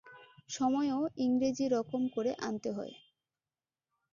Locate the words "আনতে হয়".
2.39-2.93